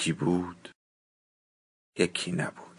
[0.00, 0.68] یکی بود
[1.98, 2.69] یکی نبود.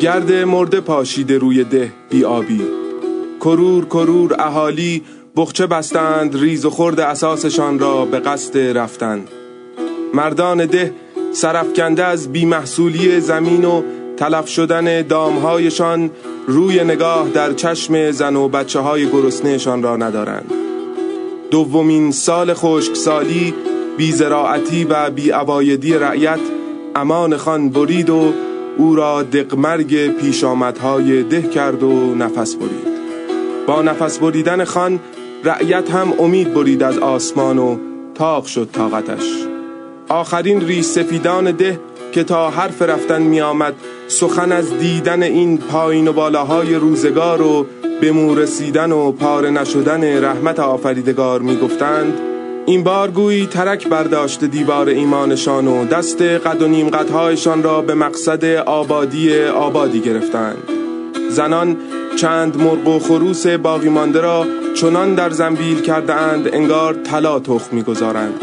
[0.00, 2.62] گرد مرده پاشیده روی ده بی آبی
[3.40, 5.02] کرور کرور اهالی
[5.36, 9.24] بخچه بستند ریز و خورد اساسشان را به قصد رفتن.
[10.14, 10.94] مردان ده
[11.32, 13.82] سرفکنده از بیمحصولی زمین و
[14.16, 16.10] تلف شدن دامهایشان
[16.46, 20.52] روی نگاه در چشم زن و بچه های گرسنهشان را ندارند.
[21.50, 23.54] دومین سال خشکسالی
[23.96, 26.40] بیزراعتی و بیعوایدی رعیت
[26.94, 28.32] امان خان برید و
[28.78, 32.88] او را دقمرگ پیش آمدهای ده کرد و نفس برید.
[33.66, 35.00] با نفس بریدن خان
[35.44, 37.76] رعیت هم امید برید از آسمان و
[38.14, 39.24] تاق شد طاقتش.
[40.08, 41.80] آخرین ریش سفیدان ده
[42.12, 43.74] که تا حرف رفتن می آمد
[44.08, 47.66] سخن از دیدن این پایین و بالاهای روزگار و
[48.00, 52.37] به رسیدن و پاره نشدن رحمت آفریدگار می گفتند
[52.68, 57.94] این بار گویی ترک برداشت دیوار ایمانشان و دست قد و نیم قدهایشان را به
[57.94, 60.62] مقصد آبادی آبادی گرفتند.
[61.30, 61.76] زنان
[62.16, 67.76] چند مرغ و خروس باقی مانده را چنان در زنبیل کرده اند انگار طلا تخم
[67.76, 68.40] می‌گذارند.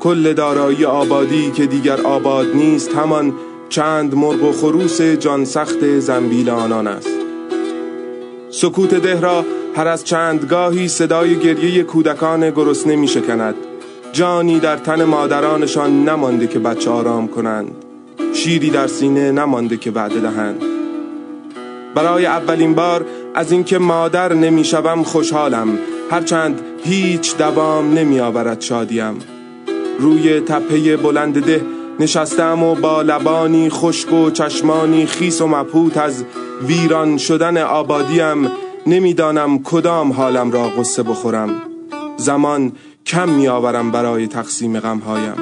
[0.00, 3.32] کل دارایی آبادی که دیگر آباد نیست همان
[3.68, 7.10] چند مرغ و خروس جان سخت زنبیل آنان است.
[8.50, 9.44] سکوت ده را
[9.76, 13.54] هر از چندگاهی صدای گریه کودکان گرسنه می شکند.
[14.12, 17.70] جانی در تن مادرانشان نمانده که بچه آرام کنند.
[18.34, 20.62] شیری در سینه نمانده که وعده دهند.
[21.94, 25.78] برای اولین بار از اینکه مادر نمی‌شوم خوشحالم.
[26.10, 29.18] هرچند هیچ دوام نمی آورد شادیم.
[29.98, 31.64] روی تپه بلند ده
[32.00, 36.24] نشستم و با لبانی خشک و چشمانی خیس و مبهوت از
[36.66, 38.50] ویران شدن آبادیم
[38.86, 41.50] نمی‌دانم کدام حالم را قصه بخورم.
[42.16, 42.72] زمان
[43.06, 45.34] کم میآورم برای تقسیم غمهایم.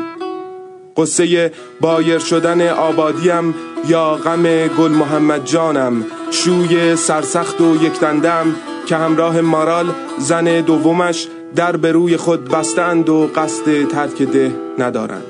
[0.96, 3.54] قصه بایر شدن آبادیم
[3.88, 6.04] یا غم گل محمد جانم.
[6.30, 8.56] شوی سرسخت و یکدندم
[8.86, 9.86] که همراه مارال
[10.18, 15.26] زن دومش در به روی خود بستند و قصد ترک ده ندارند.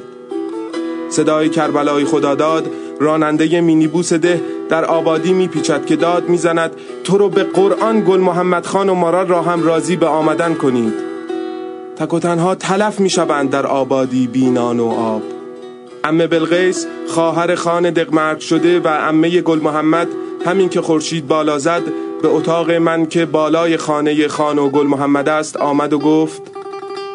[1.10, 6.70] صدای کربلای خداداد راننده مینیبوس ده در آبادی میپیچد که داد می‌زند
[7.04, 10.94] تو رو به قرآن گل محمد خان و مارال را هم راضی به آمدن کنید.
[11.96, 15.22] تک و تنها تلف می‌شوند در آبادی بینان و آب.
[16.04, 20.08] امه بلغیس خواهر خان دقمرگ شده و امه گل محمد
[20.46, 21.82] همین که خورشید بالا زد
[22.22, 26.42] به اتاق من که بالای خانه خان و گل محمد است آمد و گفت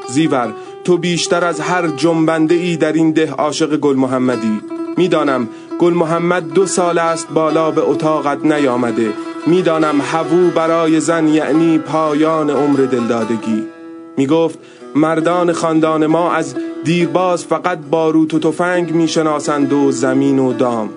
[0.10, 0.54] زیور
[0.84, 4.79] تو بیشتر از هر جنبنده ای در این ده عاشق گل محمدی.
[5.00, 5.50] می‌دانم
[5.80, 9.14] گل محمد دو سال است بالا به اتاقت نیامده.
[9.48, 13.64] می‌دانم هوو برای زن یعنی پایان عمر دلدادگی.
[14.18, 14.60] می‌گفت
[14.96, 20.90] مردان خاندان ما از دیرباز فقط باروت و تفنگ می‌شناسند و زمین و دام.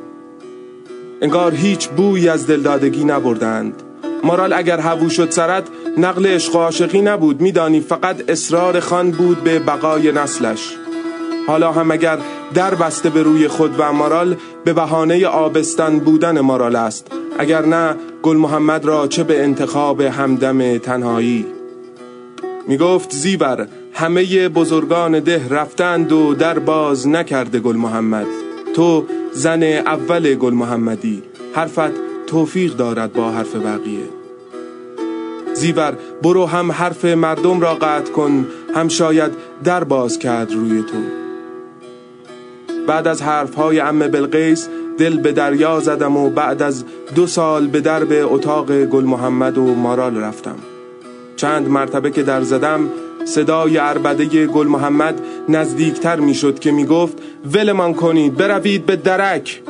[1.23, 3.83] انگار هیچ بویی از دلدادگی نبردند.
[4.25, 5.65] مارال اگر هوو شد سرت
[5.97, 7.41] نقل عشق و عاشقی نبود.
[7.41, 10.77] میدانی فقط اصرار خان بود به بقای نسلش.
[11.47, 12.19] حالا هم اگر
[12.55, 17.07] در بسته به روی خود و مارال به بهانه آبستن بودن مارال است.
[17.39, 21.47] اگر نه گل محمد را چه به انتخاب همدم تنهایی؟
[22.69, 28.27] می گفت زیور همه بزرگان ده رفتند و در باز نکرده گل محمد.
[28.75, 31.23] تو زن اول گل محمدی.
[31.55, 31.93] حرفت
[32.27, 34.09] توفیق دارد با حرف بقیه.
[35.55, 39.33] زیور برو هم حرف مردم را قطع کن هم شاید
[39.65, 41.22] در باز کرد روی تو.
[42.87, 44.69] بعد از حرفهای ام بلقیس
[44.99, 46.85] دل به دریا زدم و بعد از
[47.15, 50.57] دو سال به درب اتاق گل محمد و مارال رفتم.
[51.37, 52.89] چند مرتبه که در زدم
[53.25, 57.19] صدای عربده گل محمد نزدیکتر می‌شد که می‌گفت
[57.55, 59.63] ولمان کنید بروید به درک.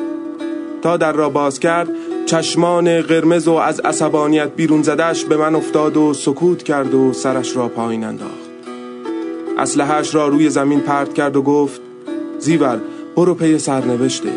[0.82, 1.88] تا در را باز کرد
[2.26, 7.56] چشمان قرمز و از عصبانیت بیرون زدش به من افتاد و سکوت کرد و سرش
[7.56, 8.32] را پایین انداخت.
[9.58, 11.80] اسلحهش را روی زمین پرت کرد و گفت
[12.38, 12.80] زیور
[13.16, 14.28] برو پی سرنوشتت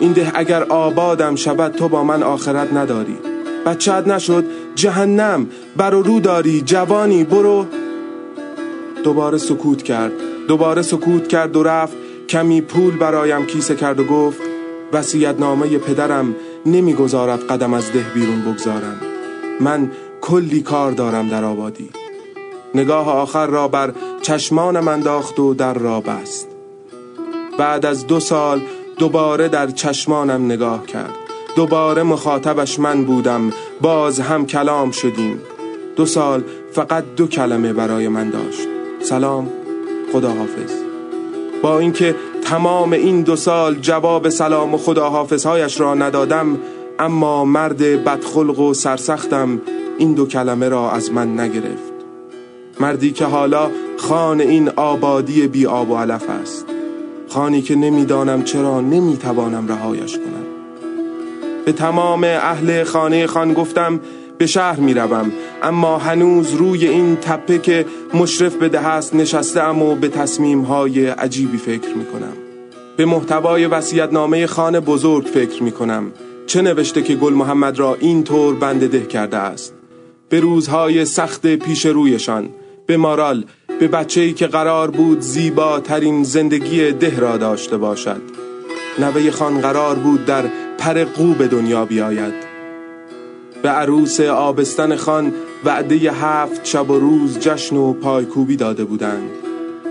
[0.00, 3.18] این ده اگر آبادم شود تو با من آخرت نداری.
[3.66, 4.44] بچت نشد
[4.74, 5.46] جهنم
[5.76, 7.66] بر رو داری جوانی برو.
[9.04, 10.12] دوباره سکوت کرد.
[10.48, 11.92] دوباره سکوت کرد و رفت.
[12.28, 14.40] کمی پول برایم کیسه کرد و گفت
[14.92, 16.34] وسیعت نامه پدرم
[16.66, 19.00] نمی‌گذارد قدم از ده بیرون بگذارم.
[19.60, 19.90] من
[20.20, 21.90] کلی کار دارم در آبادی.
[22.74, 26.51] نگاه آخر را بر چشمانم انداخت و در را بست.
[27.58, 28.60] بعد از دو سال
[28.98, 31.14] دوباره در چشمانم نگاه کرد.
[31.56, 33.52] دوباره مخاطبش من بودم.
[33.80, 35.40] باز هم کلام شدیم.
[35.96, 38.68] دو سال فقط دو کلمه برای من داشت.
[39.02, 39.48] سلام
[40.12, 40.72] خداحافظ.
[41.62, 42.14] با اینکه
[42.44, 46.58] تمام این دو سال جواب سلام و خداحافظهایش را ندادم
[46.98, 49.60] اما مرد بدخلق و سرسختم
[49.98, 51.92] این دو کلمه را از من نگرفت.
[52.80, 56.71] مردی که حالا خان این آبادی بی آب و علف است.
[57.32, 60.44] خانی که نمی‌دانم چرا نمی‌توانم رهایش کنم.
[61.64, 64.00] به تمام اهل خانه خان گفتم
[64.38, 65.32] به شهر می روم
[65.62, 71.06] اما هنوز روی این تپه که مشرف به ده است نشستم و به تصمیم های
[71.06, 72.32] عجیبی فکر می کنم
[72.96, 73.68] به محتوای
[74.12, 76.12] نامه خان بزرگ فکر می کنم
[76.46, 79.74] چه نوشته که گل محمد را این طور بند ده کرده است.
[80.28, 82.48] به روزهای سخت پیش رویشان
[82.86, 83.44] به مارال
[83.82, 88.22] به بچه‌ای که قرار بود زیباترین زندگی ده را داشته باشد.
[88.98, 90.44] نوه خان قرار بود در
[90.78, 92.34] پر قو دنیا بیاید.
[93.62, 95.32] به عروس آبستن خان
[95.64, 99.30] وعده هفت شب و روز جشن و پایکوبی داده بودند.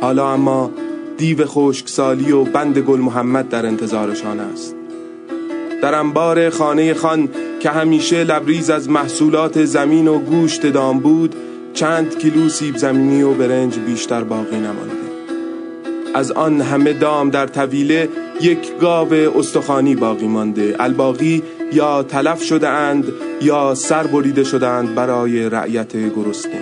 [0.01, 0.71] حالا اما
[1.17, 4.75] دیو خشکسالی و بند گل محمد در انتظارشان است.
[5.81, 7.29] در انبار خانه خان
[7.59, 11.35] که همیشه لبریز از محصولات زمین و گوشت دام بود
[11.73, 15.11] چند کیلو سیب زمینی و برنج بیشتر باقی نمانده.
[16.13, 18.09] از آن همه دام در طویله
[18.41, 20.75] یک گاو استخوانی باقی مانده.
[20.79, 23.05] الباقی یا تلف شده اند
[23.41, 26.61] یا سر بریده شدند برای رعیت گرسنه.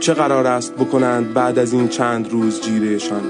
[0.00, 3.22] چه قرار است بکنند بعد از این چند روز جیرهشان؟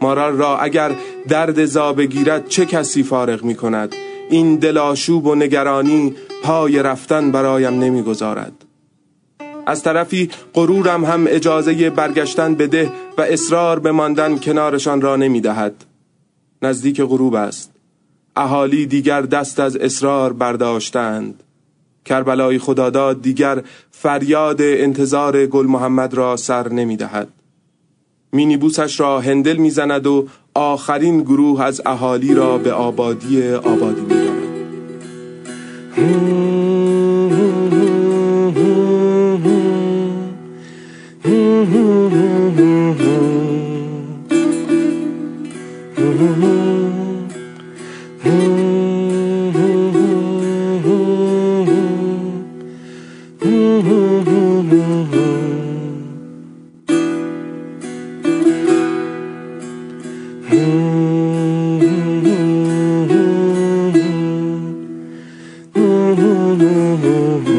[0.00, 0.90] مارال را اگر
[1.28, 3.94] درد زا بگیرد چه کسی فارغ می کند
[4.30, 8.67] این دلاشوب و نگرانی پای رفتن برایم نمی‌گذارد.
[9.68, 15.84] از طرفی غرورم هم اجازه برگشتن بده و اصرار به ماندن کنارشان را نمی دهد.
[16.62, 17.72] نزدیک غروب است.
[18.36, 21.42] اهالی دیگر دست از اصرار برداشتند.
[22.04, 27.28] کربلای خداداد دیگر فریاد انتظار گل محمد را سر نمی دهد
[28.32, 34.28] مینیبوسش را هندل می‌زند و آخرین گروه از اهالی را به آبادی آبادی می
[66.88, 67.57] mm-hmm.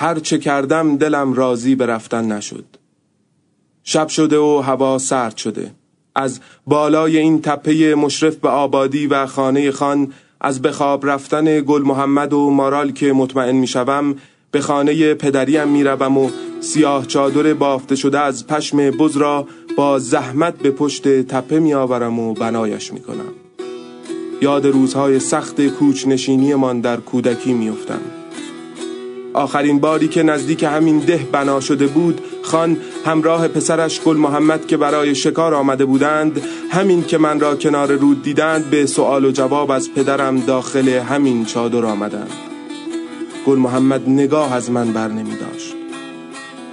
[0.00, 2.64] هر چه کردم دلم راضی به رفتن نشد.
[3.84, 5.70] شب شده و هوا سرد شده.
[6.14, 11.82] از بالای این تپه مشرف به آبادی و خانه خان از به خواب رفتن گل
[11.82, 14.14] محمد و مارال که مطمئن می‌شوم
[14.50, 16.30] به خانه پدریم می‌روم و
[16.60, 22.34] سیاه چادر بافته شده از پشم بز را با زحمت به پشت تپه میآورم و
[22.34, 23.32] بنایش می‌کنم
[24.42, 26.06] یاد روزهای سخت کوچ
[26.56, 28.19] من در کودکی میافتم
[29.34, 34.76] آخرین باری که نزدیک همین ده بنا شده بود خان همراه پسرش گل محمد که
[34.76, 39.70] برای شکار آمده بودند همین که من را کنار رود دیدند به سوال و جواب
[39.70, 42.32] از پدرم داخل همین چادر آمدند.
[43.46, 45.74] گل محمد نگاه از من بر نمی داشت.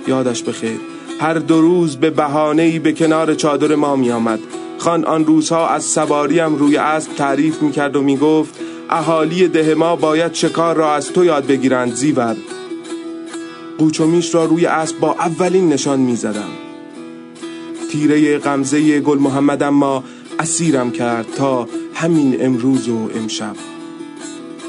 [0.08, 0.80] یادش بخیر
[1.20, 4.40] هر دو روز به بهانه‌ای به کنار چادر ما می آمد.
[4.78, 8.56] خان آن روزها از سواریم روی اسب تعریف می کرد و می گفت
[8.90, 12.36] اهالی ده ما باید شکار را از تو یاد بگیرند زیور
[13.78, 16.50] قوچومیش را روی اسب با اولین نشان می زدم
[17.92, 20.04] تیره غمزه گل محمد اما
[20.40, 23.56] اسیرم کرد تا همین امروز و امشب.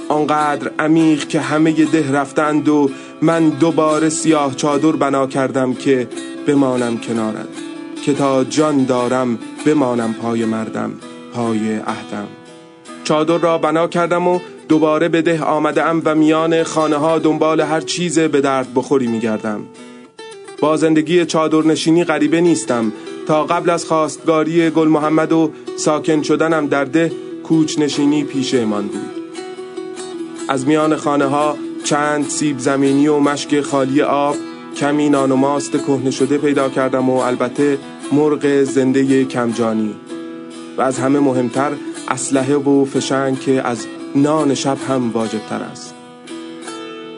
[0.08, 2.90] آنقدر عمیق که همه ده رفتند و
[3.22, 6.08] من دوباره سیاه چادر بنا کردم که
[6.46, 7.48] بمانم کنارت
[8.02, 10.92] که تا جان دارم بمانم پای مردم
[11.32, 12.37] پای عهدم.
[13.08, 17.60] چادر را بنا کردم و دوباره به ده آمده ام و میان خانه ها دنبال
[17.60, 19.60] هر چیز به درد بخوری می گردم.
[20.60, 22.92] با زندگی چادر نشینی غریبه نیستم.
[23.26, 27.12] تا قبل از خواستگاری گل محمد و ساکن شدنم در ده
[27.44, 29.10] کوچ نشینی پیشمان بود.
[30.48, 34.36] از میان خانه ها چند سیب زمینی و مشک خالی آب
[34.76, 37.78] کمی نان و ماست کهنه شده پیدا کردم و البته
[38.12, 39.94] مرغ زنده کمجانی.
[40.78, 41.70] و از همه مهمتر
[42.08, 45.94] اسلحه و فشنگ که از نان شب هم واجب تر است.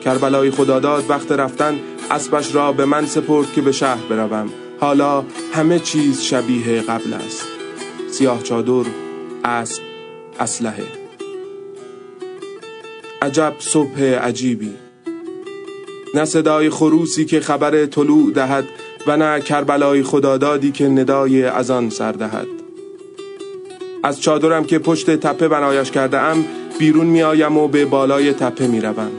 [0.04, 1.78] کربلای خداداد وقت رفتن
[2.11, 4.50] اسبش را به من سپرد که به شهر بروم.
[4.80, 7.47] حالا همه چیز شبیه قبل است.
[8.11, 8.90] سیاه چادر
[9.44, 9.82] اسب
[10.40, 10.87] اسلحه.
[13.23, 14.75] عجب صبح عجیبی.
[16.14, 18.64] نه صدای خروسی که خبر طلوع دهد
[19.06, 22.60] و نه کربلای خدادادی که ندای از آن سر دهد.
[24.02, 26.45] از چادرم که پشت تپه بنایش کرده ام
[26.78, 29.11] بیرون می آیم و به بالای تپه می روم.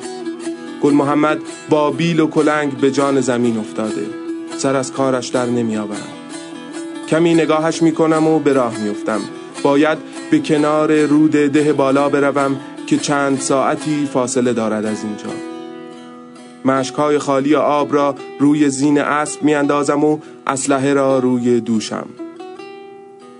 [0.81, 4.05] گل محمد با بیل و کلنگ به جان زمین افتاده
[4.57, 6.07] سر از کارش در نمی آورم.
[7.07, 9.19] کمی نگاهش می کنم و به راه می افتم.
[9.63, 9.97] باید
[10.31, 12.57] به کنار رود ده بالا بروم
[12.87, 15.29] که چند ساعتی فاصله دارد از اینجا
[16.65, 22.05] مشکای خالی آب را روی زین اسب می اندازم و اسلحه را روی دوشم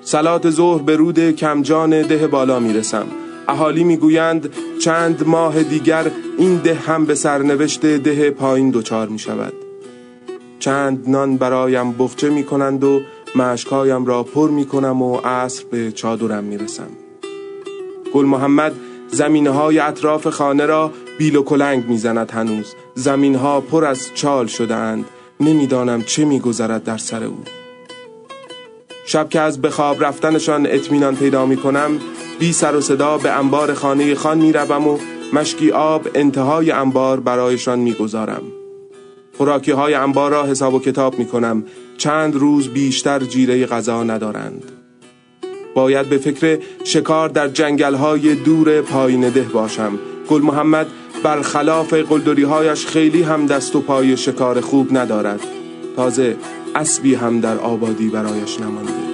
[0.03, 3.05] سلات ظهر به رود کمجان ده بالا می رسم
[3.48, 9.20] اهالی می گویند چند ماه دیگر این ده هم به سرنوشت ده پایین دچار می
[9.20, 9.53] شود
[10.60, 13.01] چند نان برایم بخچه می کنند و
[13.36, 16.89] مشکایم را پر می کنم و عصر به چادرم می رسم
[18.13, 18.75] گل محمد
[19.12, 22.74] زمین های اطراف خانه را بیل و کلنگ می‌زند هنوز.
[22.96, 25.03] زمین ها پر از چال شده
[25.39, 27.38] نمی‌دانم چه میگذرد در سر او.
[29.12, 32.00] شب که از به خواب رفتنشان اطمینان پیدا می کنم
[32.39, 34.98] بی سر و صدا به انبار خانه خان می روم و
[35.34, 38.41] مشکی آب انتهای انبار برایشان می گذارم.
[39.38, 41.63] خوراکی های انبار را حساب و کتاب می کنم
[41.98, 44.63] چند روز بیشتر جیره غذا ندارند.
[45.75, 50.00] باید به فکر شکار در جنگل های دور پایین ده باشم.
[50.30, 50.88] گل محمد
[51.24, 55.39] برخلاف قلدری هایش خیلی هم دست و پای شکار خوب ندارد.
[55.96, 56.36] تازه
[56.75, 59.11] اسبی هم در آبادی برایش نمانده.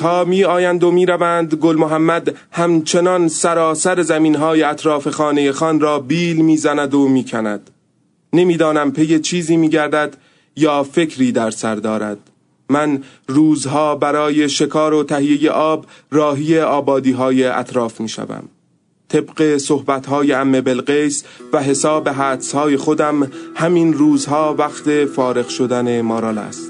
[0.00, 5.80] روزها می آیند و می روند گل محمد همچنان سراسر زمین های اطراف خانه خان
[5.80, 7.70] را بیل می زند و می کند
[8.32, 10.16] نمی‌دانم پی چیزی می گردد
[10.56, 12.18] یا فکری در سر دارد.
[12.68, 18.48] من روزها برای شکار و تهیه آب راهی آبادی های اطراف می شوم.
[19.08, 26.00] طبق صحبت های ام بلقیس و حساب حدس های خودم همین روزها وقت فارغ شدن
[26.00, 26.69] مارال است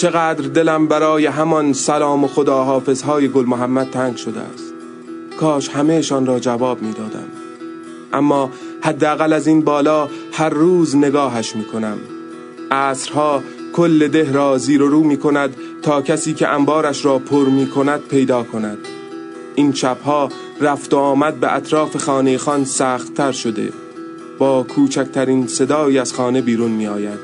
[0.00, 4.72] چقدر دلم برای همان سلام و خداحافظ های گل محمد تنگ شده است.
[5.40, 7.28] کاش همهشان را جواب می دادم.
[8.12, 8.50] اما
[8.82, 11.98] حداقل از این بالا هر روز نگاهش می کنم
[12.70, 13.42] عصرها
[13.72, 17.66] کل ده را زیر و رو می کند تا کسی که انبارش را پر می
[17.66, 18.78] کند پیدا کند.
[19.54, 20.28] این شبها
[20.60, 23.72] رفت و آمد به اطراف خانه خان سختتر شده.
[24.38, 27.18] با کوچکترین صدایی از خانه بیرون می آید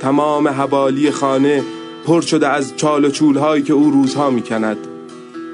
[0.00, 1.62] تمام حوالی خانه
[2.06, 4.76] پر شده از چال و چول هایی که او روزها می کند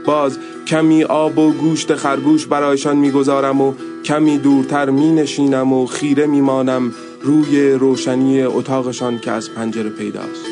[0.07, 3.75] باز کمی آب و گوشت خرگوش برایشان می‌گذارم و
[4.05, 10.45] کمی دورتر می نشینم و خیره می مانم روی روشنی اتاقشان که از پنجره پیداست.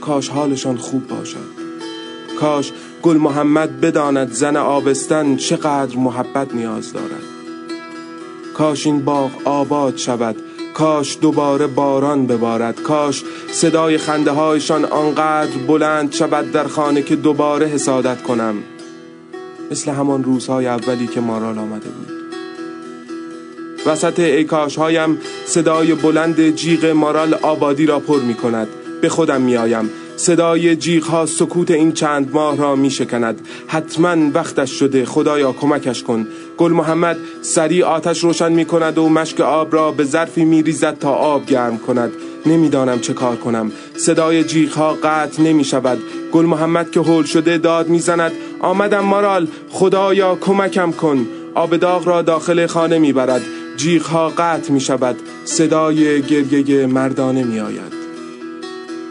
[0.00, 1.58] کاش حالشان خوب باشد.
[2.40, 7.22] کاش گل محمد بداند زن آبستن چقدر محبت نیاز دارد.
[8.54, 10.36] کاش این باغ آباد شود
[10.78, 12.82] کاش دوباره باران ببارد.
[12.82, 18.54] کاش صدای خنده هایشان آنقدر بلند شود در خانه که دوباره حسادت کنم.
[19.70, 22.08] مثل همان روزهای اولی که مارال آمده بود.
[23.86, 28.68] وسط ایکاش هایم صدای بلند جیغ مارال آبادی را پر می کند.
[29.00, 29.90] به خودم می آیم.
[30.16, 33.40] صدای جیغ ها سکوت این چند ماه را می شکند.
[33.66, 36.26] حتما وقتش شده خدایا کمکش کن.
[36.58, 40.98] گل محمد سریع آتش روشن می کند و مشک آب را به ظرفی می ریزد
[40.98, 42.12] تا آب گرم کند.
[42.46, 43.72] نمی‌دانم چه کار کنم.
[43.96, 45.98] صدای جیغ ها قطع نمی شود
[46.32, 48.32] گل محمد که هول شده داد می‌زند.
[48.60, 51.26] آمدم مارال خدایا کمکم کن.
[51.54, 53.42] آب داغ را داخل خانه می‌برد.
[53.76, 57.97] جیغ ها قطع می شود صدای گریه مردانه می آید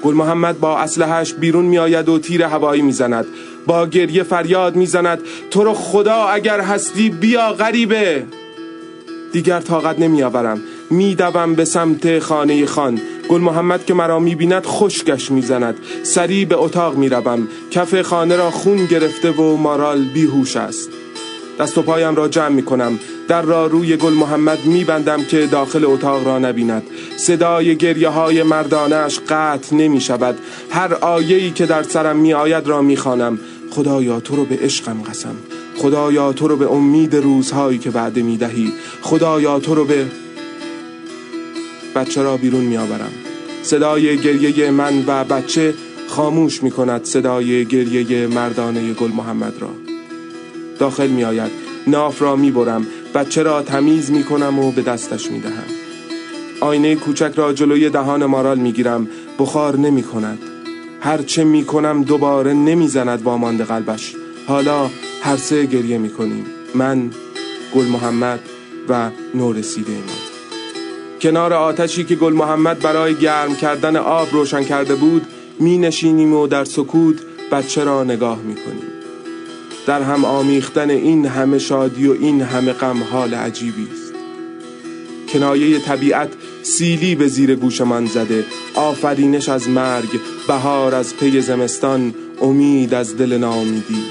[0.07, 3.25] گل محمد با اسلحهش بیرون می آید و تیر هوایی می زند
[3.65, 5.19] با گریه فریاد می زند
[5.51, 8.25] تو رو خدا اگر هستی بیا غریبه.
[9.31, 13.01] دیگر طاقت نمی آورم می دوم به سمت خانه خان.
[13.29, 18.01] گل محمد که مرا می بیند خشکش می زند سریع به اتاق می روم کف
[18.01, 20.89] خانه را خون گرفته و مارال بیهوش است.
[21.59, 25.45] دست و پایم را جمع می کنم در را روی گل محمد می بندم که
[25.45, 26.83] داخل اتاق را نبیند.
[27.17, 30.37] صدای گریه های مردانش قطع نمی شود
[30.69, 33.39] هر آیهی که در سرم می آید را می خانم
[33.69, 35.35] خدایا تو رو به عشقم قسم.
[35.77, 40.05] خدایا تو رو به امید روزهایی که بعد می دهی خدایا تو رو به
[41.95, 43.11] بچه را بیرون می آورم
[43.63, 45.73] صدای گریه من و بچه
[46.07, 49.86] خاموش می کند صدای گریه مردانه گل محمد را.
[50.79, 51.51] داخل می آید.
[51.87, 55.63] ناف را می برم بچه را تمیز می کنم و به دستش می دهم.
[56.61, 59.07] آینه کوچک را جلوی دهان مارال می گیرم.
[59.39, 60.39] بخار نمی کند.
[61.01, 64.15] هر چه می کنم دوباره نمی زند با مانده قلبش.
[64.47, 64.89] حالا
[65.21, 66.45] هر سه گریه می کنیم.
[66.75, 67.11] من
[67.75, 68.39] گل محمد
[68.89, 70.27] و نورسیده ما
[71.21, 75.27] کنار آتشی که گل محمد برای گرم کردن آب روشن کرده بود
[75.59, 77.15] می نشینیم و در سکوت
[77.51, 78.96] بچه را نگاه می کنیم.
[79.87, 84.13] در هم آمیختن این همه شادی و این همه غم حال عجیبی است.
[85.29, 86.29] کنایه طبیعت
[86.63, 88.45] سیلی به زیر گوشمان زده
[88.75, 90.09] آفرینش از مرگ
[90.47, 94.03] بهار از پی زمستان امید از دل نامیدی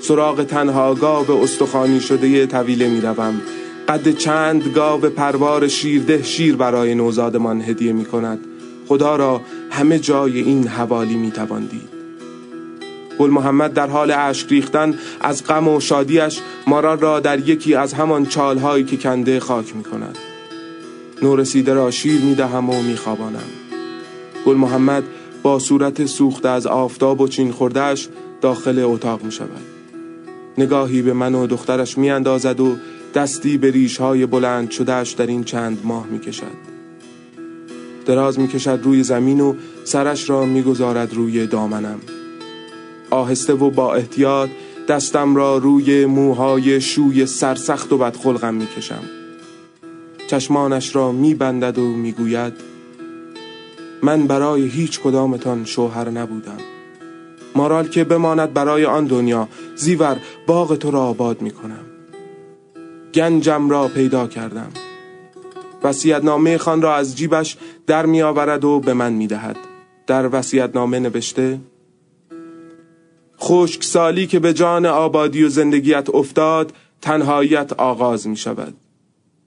[0.00, 3.42] سراغ تنها گاو استخوانی شده طویله می روم.
[3.88, 8.38] قد چند گاو پروار شیرده شیر برای نوزادمان هدیه می کند.
[8.88, 12.01] خدا را همه جای این حوالی می تواندید
[13.22, 17.94] گل محمد در حال اشک ریختن از غم و شادیش مارال را در یکی از
[17.94, 20.18] همان چالهایی که کنده خاک می کند
[21.22, 23.44] نورسیده را شیر می دهم و می خوابانم.
[24.46, 25.02] گل محمد
[25.42, 28.08] با صورت سوخته از آفتاب و چین خوردهش
[28.40, 29.62] داخل اتاق می شود
[30.58, 32.76] نگاهی به من و دخترش می اندازد و
[33.14, 36.72] دستی به ریش های بلند شدهش در این چند ماه می کشد
[38.06, 39.54] دراز می کشد روی زمین و
[39.84, 42.00] سرش را می گذارد روی دامنم.
[43.12, 44.50] آهسته و با احتیاط
[44.88, 49.02] دستم را روی موهای شوی سرسخت و بدخلقم می کشم
[50.26, 52.52] چشمانش را می بندد و می گوید
[54.02, 56.58] من برای هیچ کدامتان شوهر نبودم.
[57.54, 61.84] مارال که بماند برای آن دنیا زیور باغ تو را آباد می کنم
[63.14, 64.68] گنجم را پیدا کردم.
[65.82, 69.56] وسیعتنامه خان را از جیبش در می آورد و به من می دهد
[70.06, 71.60] در وسیعتنامه نوشته
[73.42, 78.74] خشک سالی که به جان آبادی و زندگیت افتاد تنهاییت آغاز می شود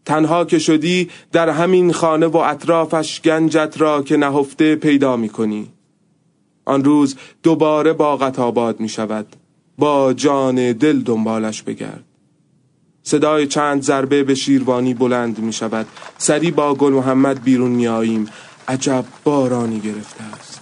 [0.06, 5.68] تنها که شدی در همین خانه و اطرافش گنجت را که نهفته پیدا می کنی
[6.66, 9.36] آن روز دوباره باغت آباد می شود
[9.78, 12.04] با جان دل دنبالش بگرد.
[13.04, 18.28] صدای چند ضربه به شیروانی بلند می شود سری با گل محمد بیرون می آییم
[18.68, 20.55] عجب بارانی گرفته است.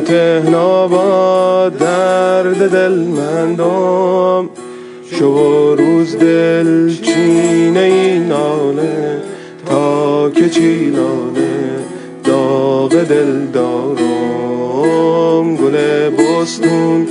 [0.00, 4.48] متهنا با درد دل مندم
[5.12, 9.18] شو روز دل چینه ای ناله
[9.66, 11.78] تا که چیلانه
[12.24, 13.96] داغ دل دارم.
[15.56, 15.76] گل
[16.10, 17.06] بستون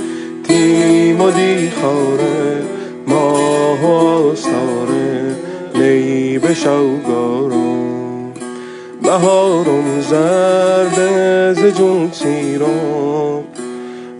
[0.48, 2.62] تیم و دیخاره
[3.06, 5.36] ماه و آستاره
[5.74, 7.59] نی به شوگارم.
[9.10, 10.98] بهارم زرد
[11.52, 13.44] ز جون سیرم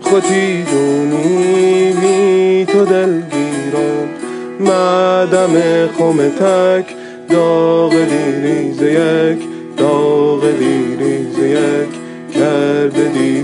[0.01, 4.09] خودی جونی بی تو دلگیرم
[4.59, 5.53] مدم
[5.97, 6.85] خم تک
[7.29, 9.39] داغ دیریز یک
[9.77, 12.01] داغ دیریز یک.
[12.33, 13.43] کرده دی